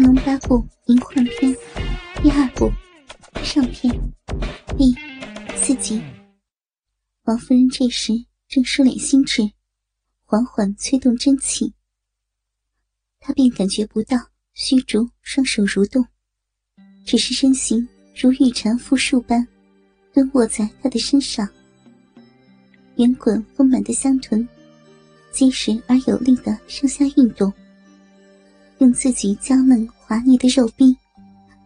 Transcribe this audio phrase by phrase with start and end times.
[0.00, 1.54] 天龙八部银幻篇
[2.22, 2.72] 第二部
[3.44, 3.94] 上篇
[4.78, 4.94] 第
[5.54, 6.00] 四集。
[7.24, 8.14] 王夫人这时
[8.48, 9.42] 正收敛心智，
[10.24, 11.74] 缓缓催动真气，
[13.18, 14.16] 她便感觉不到
[14.54, 16.02] 虚竹双手蠕动，
[17.04, 17.86] 只是身形
[18.18, 19.46] 如玉蝉复树般
[20.14, 21.46] 蹲卧在他的身上，
[22.96, 24.48] 圆滚丰满的香臀
[25.30, 27.52] 结实而有力的上下运动。
[28.80, 30.96] 用自己娇嫩滑腻的肉臂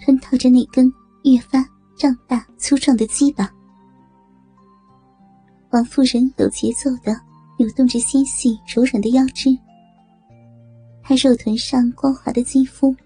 [0.00, 0.90] 吞套着那根
[1.24, 1.62] 越发
[1.94, 3.48] 胀大粗壮的鸡巴，
[5.70, 7.14] 王夫人有节奏的
[7.58, 9.50] 扭动着纤细柔软的腰肢，
[11.02, 12.96] 她肉臀上光滑的肌肤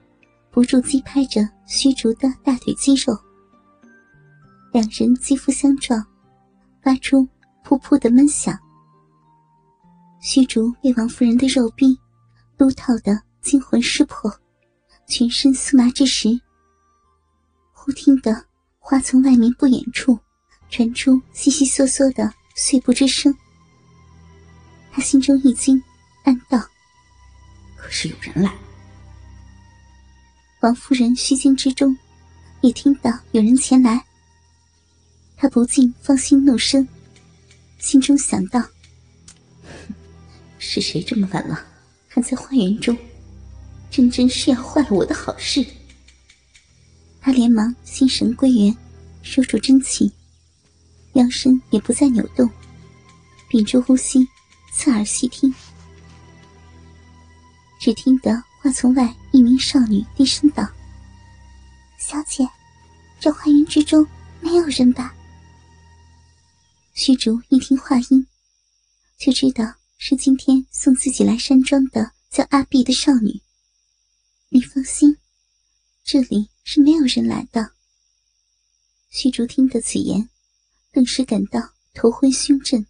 [0.53, 3.13] 不住击拍着虚竹的大腿肌肉，
[4.73, 6.01] 两人肌肤相撞，
[6.81, 7.29] 发出
[7.65, 8.57] 噗噗的闷响。
[10.21, 11.99] 虚竹被王夫人的肉臂
[12.57, 13.26] 撸套的。
[13.47, 14.29] 惊魂失魄，
[15.07, 16.29] 全身酥麻之时，
[17.73, 18.45] 忽听得
[18.81, 20.19] 花丛外面不远处
[20.69, 23.33] 传出悉悉嗦嗦的碎步之声。
[24.91, 25.81] 他心中一惊，
[26.25, 26.59] 暗道
[27.79, 28.53] ：“可是有人来。”
[30.63, 31.97] 王夫人虚惊之中，
[32.63, 34.05] 也听到有人前来，
[35.37, 36.89] 她不禁放心怒声，
[37.79, 38.61] 心中想到
[40.59, 41.65] ：“是谁这么晚了
[42.09, 42.99] 还在花园中？”
[43.97, 45.65] 真真是要坏了我的好事。
[47.19, 48.77] 他连忙心神归元，
[49.23, 50.13] 收住真气，
[51.15, 52.47] 腰身也不再扭动，
[53.49, 54.29] 屏住呼吸，
[54.75, 55.51] 侧耳细听。
[57.81, 58.31] 只听得
[58.61, 60.69] 花丛外一名少女低声道
[61.99, 62.47] ：“小姐，
[63.19, 64.07] 这花园之中
[64.43, 65.15] 没有人吧？”
[66.93, 68.27] 虚竹一听话音，
[69.19, 69.65] 就知道
[69.97, 73.41] 是今天送自己来山庄的叫阿碧的少女。
[74.57, 75.19] 你放心，
[76.03, 77.75] 这里是没有人来的。
[79.11, 80.31] 虚竹听得此言，
[80.93, 81.61] 顿时感到
[81.93, 82.87] 头昏胸震。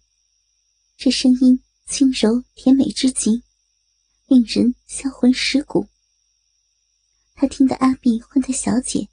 [0.95, 3.43] 这声音轻柔甜美之极，
[4.27, 5.89] 令人销魂蚀骨。
[7.35, 9.09] 他听得阿碧唤他小姐，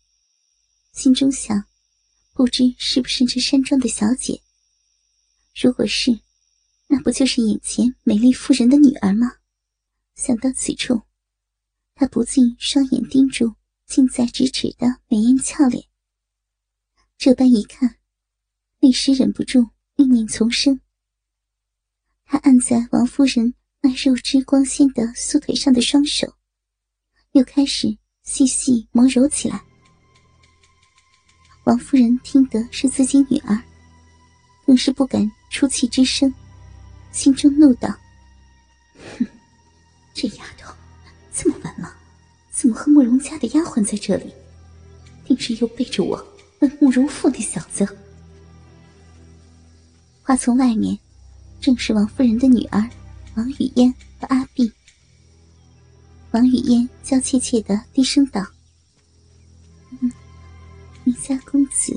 [0.93, 1.67] 心中想：
[2.34, 4.41] 不知是不是这山庄的小姐？
[5.61, 6.21] 如果是，
[6.87, 9.39] 那不就是眼前美丽妇人的女儿吗？
[10.15, 11.03] 想到此处。
[11.97, 13.55] 他不禁双眼盯住
[13.87, 15.84] 近在咫尺的美艳俏脸，
[17.16, 17.99] 这般一看，
[18.81, 20.81] 立时忍不住欲念丛生。
[22.25, 26.34] 他按在王夫人那肉质光鲜的酥腿上的双手，
[27.32, 29.62] 又开始细细磨揉起来。
[31.65, 33.62] 王夫人听得是自己女儿，
[34.66, 36.34] 更是不敢出气之声，
[37.12, 37.88] 心中怒道
[39.16, 39.26] ：“哼，
[40.12, 40.75] 这丫头！”
[41.37, 41.93] 这么晚了，
[42.53, 44.33] 怎么和慕容家的丫鬟在这里？
[45.25, 46.25] 定是又背着我
[46.61, 47.84] 问慕容复那小子。
[50.23, 50.97] 话从外面，
[51.61, 52.89] 正是王夫人的女儿
[53.34, 54.73] 王语嫣和阿碧。
[56.31, 58.47] 王语嫣娇怯怯的低声道
[60.00, 60.12] ：“嗯，
[61.03, 61.97] 你家公子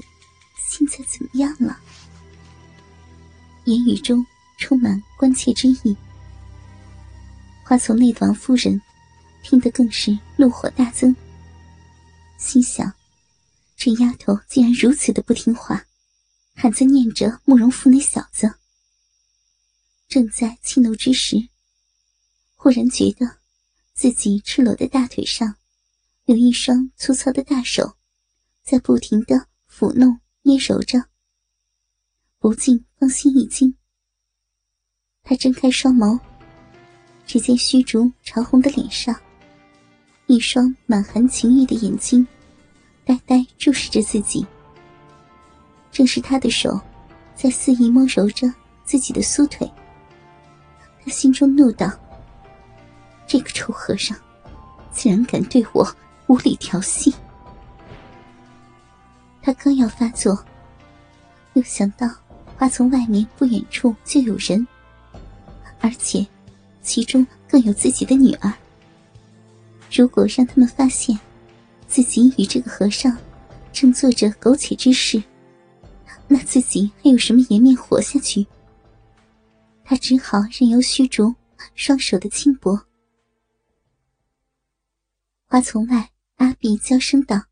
[0.58, 1.78] 现在怎么样了？”
[3.66, 4.26] 言语中
[4.58, 5.96] 充满关切之意。
[7.64, 8.82] 话从内的王夫人。
[9.50, 11.16] 听得更是怒火大增，
[12.38, 12.94] 心想：
[13.78, 15.86] 这丫头竟然如此的不听话，
[16.54, 18.54] 还在念着慕容复那小子。
[20.10, 21.48] 正在气怒之时，
[22.56, 23.38] 忽然觉得
[23.94, 25.56] 自己赤裸的大腿上
[26.26, 27.96] 有一双粗糙的大手，
[28.66, 31.06] 在不停的抚弄捏揉着，
[32.38, 33.74] 不禁芳心一惊。
[35.24, 36.20] 他睁开双眸，
[37.26, 39.18] 只见虚竹潮红的脸上。
[40.28, 42.28] 一双满含情欲的眼睛，
[43.06, 44.46] 呆呆注视着自己。
[45.90, 46.80] 正是他的手，
[47.34, 49.70] 在肆意摸揉着自己的酥腿。
[51.02, 51.90] 他心中怒道
[53.26, 54.18] ：“这个臭和尚，
[54.92, 55.88] 竟然敢对我
[56.28, 57.16] 无理调戏！”
[59.42, 60.38] 他刚要发作，
[61.54, 62.06] 又想到
[62.58, 64.68] 花丛外面不远处就有人，
[65.80, 66.28] 而且
[66.82, 68.54] 其中更有自己的女儿。
[69.92, 71.18] 如果让他们发现
[71.88, 73.18] 自己与这个和尚
[73.72, 75.22] 正做着苟且之事，
[76.28, 78.46] 那自己还有什么颜面活下去？
[79.84, 81.34] 他只好任由虚竹
[81.74, 82.80] 双手的轻薄。
[85.46, 87.46] 花丛外，阿碧娇声道：“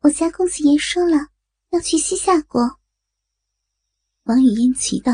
[0.00, 1.28] 我家公子爷说了，
[1.70, 2.78] 要去西夏国。”
[4.24, 5.12] 王语嫣奇道：“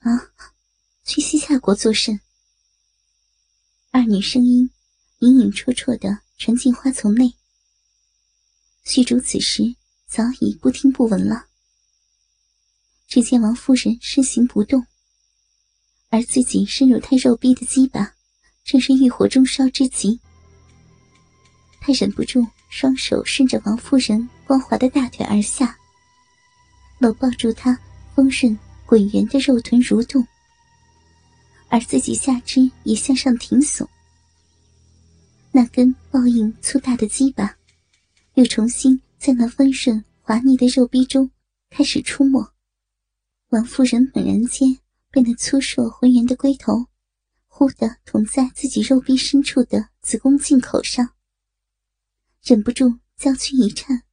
[0.00, 0.30] 啊，
[1.04, 2.20] 去西夏国作甚？”
[3.90, 4.70] 二女声音。
[5.20, 7.34] 隐隐绰绰的传进花丛内。
[8.84, 9.74] 虚竹此时
[10.06, 11.46] 早已不听不闻了。
[13.08, 14.86] 只见王夫人身形不动，
[16.10, 18.14] 而自己深入她肉壁的鸡巴，
[18.64, 20.20] 正是欲火中烧之极。
[21.80, 25.76] 他忍不住双手顺着王夫人光滑的大腿而下，
[26.98, 27.76] 搂抱住她
[28.14, 30.26] 丰润滚圆的肉臀蠕动，
[31.68, 33.88] 而自己下肢也向上挺耸。
[35.58, 37.58] 那根抱硬粗大的鸡巴，
[38.34, 41.32] 又重新在那温顺滑腻的肉壁中
[41.68, 42.54] 开始出没。
[43.48, 44.78] 王夫人猛然间
[45.10, 46.86] 被那粗硕浑圆的龟头，
[47.48, 51.16] 忽地捅在自己肉壁深处的子宫颈口上，
[52.44, 54.04] 忍不住娇躯一颤，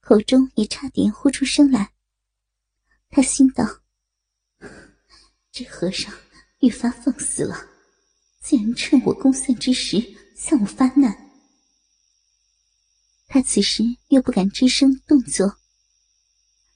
[0.00, 1.92] 口中也差点呼出声来。
[3.08, 3.80] 他心道
[5.50, 6.14] ：“这和尚
[6.60, 7.66] 愈发放肆了，
[8.50, 11.30] 竟然趁我公散之时向我发难。”
[13.32, 15.56] 他此时又不敢吱声动作，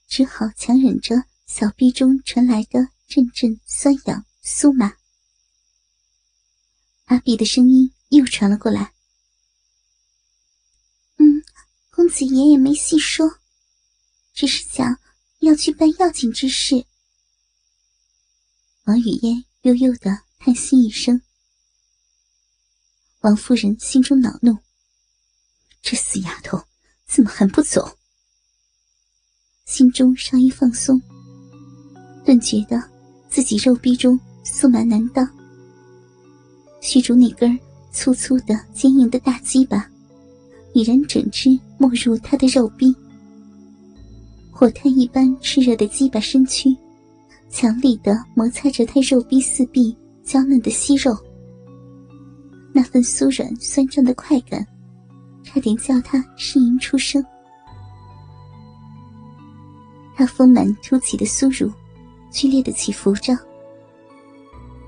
[0.06, 1.17] 只好强忍着。
[1.47, 4.97] 小臂中传来的阵阵酸痒酥麻，
[7.05, 8.94] 阿碧的声音又传了过来
[11.19, 11.44] ：“嗯，
[11.91, 13.41] 公子爷爷没细说，
[14.32, 14.99] 只是讲
[15.41, 16.87] 要去办要紧之事。”
[18.85, 21.20] 王语嫣悠悠的叹息一声。
[23.25, 24.55] 王夫人心中恼怒
[25.81, 26.61] ：“这死丫头
[27.06, 27.97] 怎么还不走？”
[29.65, 31.00] 心中稍一放松。
[32.23, 32.82] 顿觉得
[33.31, 35.26] 自己肉壁中酥麻难当，
[36.82, 37.59] 虚竹那根
[37.91, 39.91] 粗粗的、坚硬的大鸡巴
[40.75, 41.49] 已然整只
[41.79, 42.94] 没入他的肉壁，
[44.50, 46.77] 火炭一般炽热的鸡巴身躯，
[47.50, 51.17] 强力的摩擦着他肉壁四壁娇嫩的息肉，
[52.75, 54.67] 那份酥软酸胀的快感，
[55.44, 57.25] 差点叫他呻吟出声。
[60.15, 61.73] 他丰满凸起的酥乳。
[62.32, 63.32] 剧烈的起伏着，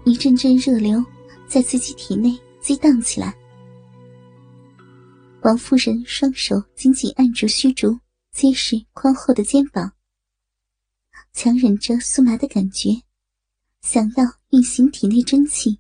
[0.05, 1.01] 一阵阵热流
[1.47, 3.33] 在自己体内激荡起来。
[5.43, 7.97] 王夫人双手紧紧按住虚竹
[8.33, 9.93] 结实宽厚的肩膀，
[11.33, 12.91] 强忍着酥麻的感觉，
[13.81, 15.79] 想要运行体内真气，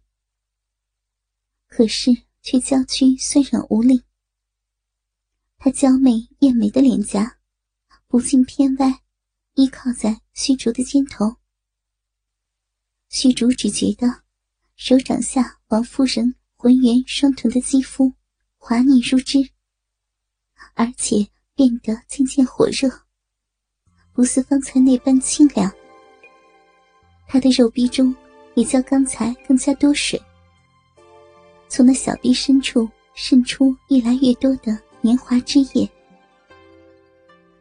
[1.76, 4.02] 可是却娇躯酸软无力。
[5.58, 7.36] 她娇媚艳美的脸颊
[8.06, 9.02] 不禁偏歪，
[9.56, 11.36] 依靠在虚竹的肩头。
[13.10, 14.22] 虚竹只觉得
[14.76, 18.10] 手掌下王夫人浑圆双臀的肌肤
[18.56, 19.50] 滑腻如脂，
[20.72, 22.88] 而且变得渐渐火热，
[24.14, 25.70] 不似方才那般清凉。
[27.28, 28.16] 她的肉壁中
[28.54, 30.18] 也较刚才更加多水，
[31.68, 35.88] 从那小臂深处渗出越来越多的年华之液，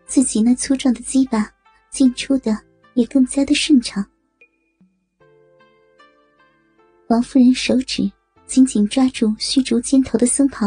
[0.06, 1.52] 自己那粗壮的鸡巴
[1.90, 2.58] 进出的
[2.94, 4.06] 也更加的顺畅。
[7.08, 8.12] 王夫人手指
[8.46, 10.66] 紧紧抓住虚竹肩头的僧袍，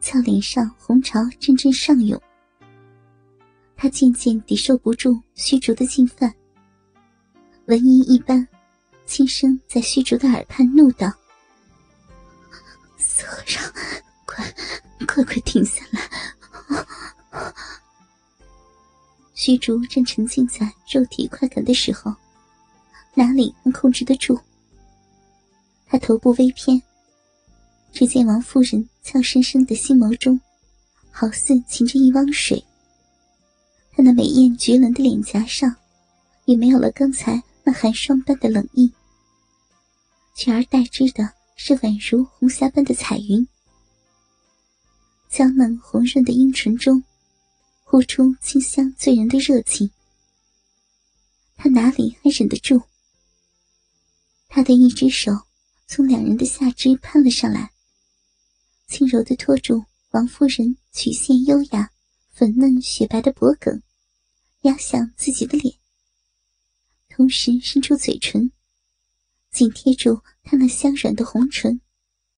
[0.00, 2.20] 俏脸上红潮阵阵上涌。
[3.76, 6.34] 她渐渐抵受不住虚竹的进犯，
[7.66, 8.46] 闻音一般，
[9.04, 11.12] 轻声在虚竹的耳畔怒道
[13.18, 13.60] ：“死和尚，
[14.24, 14.54] 快
[15.08, 16.00] 快快停下来！”
[19.34, 22.14] 虚竹正沉浸在肉体快感的时候，
[23.14, 24.40] 哪里能控制得住？
[25.86, 26.80] 他头部微偏，
[27.92, 30.40] 只见王夫人俏生生的心眸中，
[31.10, 32.64] 好似噙着一汪水。
[33.96, 35.74] 她那美艳绝伦的脸颊上，
[36.44, 38.92] 也没有了刚才那寒霜般的冷意，
[40.36, 43.46] 取而代之的是宛如红霞般的彩云。
[45.28, 47.02] 娇嫩红润的樱唇中，
[47.82, 49.90] 呼出清香醉人的热气。
[51.56, 52.84] 他哪里还忍得住？
[54.48, 55.32] 他的一只手。
[55.90, 57.72] 从两人的下肢攀了上来，
[58.88, 61.90] 轻柔的托住王夫人曲线优雅、
[62.30, 63.82] 粉嫩雪白的脖颈，
[64.64, 65.74] 压向自己的脸，
[67.08, 68.52] 同时伸出嘴唇，
[69.50, 71.80] 紧贴住他那香软的红唇。